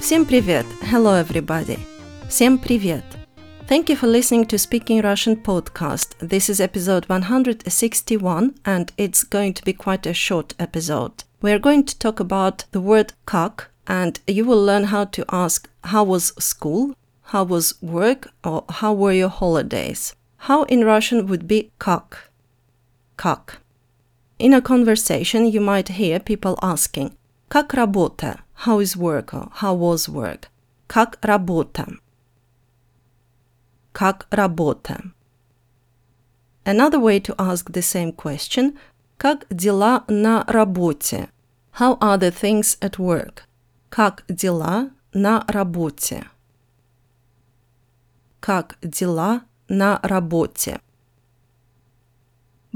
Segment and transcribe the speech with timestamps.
[0.00, 0.66] Всем привет!
[0.82, 1.78] Hello everybody!
[2.28, 3.04] Всем привет!
[3.68, 6.18] Thank you for listening to Speaking Russian podcast.
[6.18, 11.24] This is episode 161 and it's going to be quite a short episode.
[11.40, 15.24] We are going to talk about the word как and you will learn how to
[15.30, 16.94] ask how was school,
[17.32, 20.14] how was work or how were your holidays.
[20.48, 22.30] How in Russian would be как.
[23.16, 23.58] Как.
[24.38, 27.15] In a conversation you might hear people asking
[27.48, 28.40] как работа?
[28.64, 30.48] How is work or how was work?
[30.86, 31.86] Как работа?
[33.92, 35.12] Как работа?
[36.64, 38.78] Another way to ask the same question
[39.18, 41.28] Как дела на работе?
[41.78, 43.42] How are the things at work?
[43.90, 46.26] Как дела на работе?
[48.40, 50.80] Как дела на работе?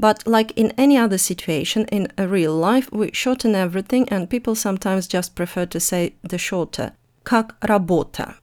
[0.01, 4.53] But like in any other situation in a real life, we shorten everything and people
[4.55, 6.91] sometimes just prefer to say the shorter.
[7.23, 8.35] Как работа?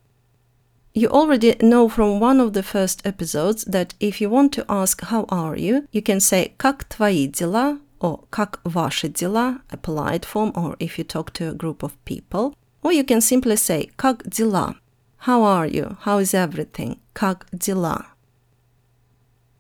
[0.92, 5.00] You already know from one of the first episodes that if you want to ask
[5.02, 10.24] how are you, you can say как твои дела or как ваши дела, a polite
[10.24, 12.54] form, or if you talk to a group of people.
[12.82, 14.76] Or you can simply say как дела?
[15.18, 15.96] How are you?
[16.00, 16.98] How is everything?
[17.14, 18.06] Как дела?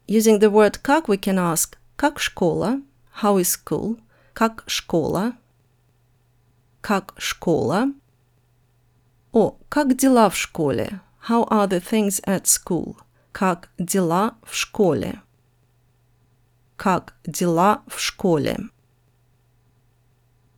[0.06, 2.81] Using the word как, we can ask Как школа?
[3.21, 3.99] How is school?
[4.33, 5.33] Как школа?
[6.79, 7.91] Как школа?
[9.33, 11.01] О, как дела в школе?
[11.27, 12.95] How are the things at school?
[13.33, 15.21] Как дела в школе?
[16.77, 18.57] Как дела в школе?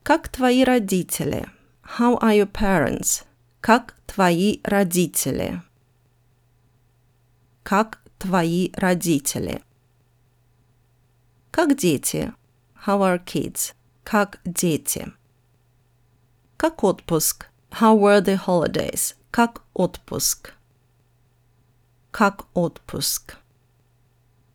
[0.04, 1.50] Как твои родители?
[1.98, 3.24] How are your parents?
[3.62, 5.64] Как твои родители?
[7.64, 9.64] Как твои родители?
[11.51, 12.33] Как дети?
[12.87, 13.75] How are kids?
[14.05, 15.13] Как дети?
[16.57, 17.47] Как отпуск?
[17.81, 19.15] How were the holidays?
[19.31, 20.55] Как отпуск?
[22.11, 23.37] Как отпуск?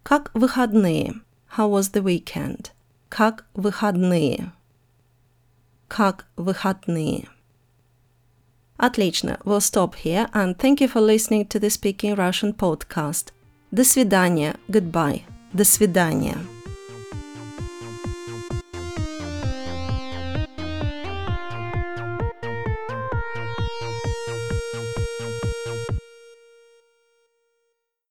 [0.03, 1.21] Как выходные?
[1.57, 2.71] How was the weekend?
[3.09, 4.53] Как выходные?
[5.87, 7.27] Как выходные?
[8.77, 9.37] Отлично.
[9.43, 13.31] We'll stop here and thank you for listening to the Speaking Russian podcast.
[13.71, 14.55] До свидания.
[14.67, 15.23] Goodbye.
[15.53, 16.37] До свидания.